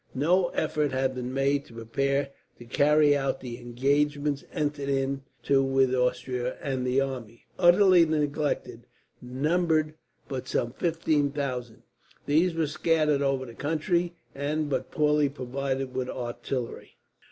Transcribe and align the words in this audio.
No 0.15 0.47
effort 0.47 0.93
had 0.93 1.13
been 1.13 1.31
made 1.31 1.63
to 1.65 1.75
prepare 1.75 2.31
to 2.57 2.65
carry 2.65 3.15
out 3.15 3.39
the 3.39 3.59
engagements 3.59 4.43
entered 4.51 4.89
into 4.89 5.61
with 5.61 5.93
Austria; 5.93 6.57
and 6.59 6.87
the 6.87 6.99
army, 6.99 7.45
utterly 7.59 8.03
neglected, 8.07 8.87
numbered 9.21 9.93
but 10.27 10.47
some 10.47 10.71
fifteen 10.73 11.29
thousand. 11.29 11.83
These 12.25 12.55
were 12.55 12.65
scattered 12.65 13.21
over 13.21 13.45
the 13.45 13.53
country, 13.53 14.15
and 14.33 14.71
but 14.71 14.89
poorly 14.89 15.29
provided 15.29 15.93
with 15.93 16.09
artillery. 16.09 16.97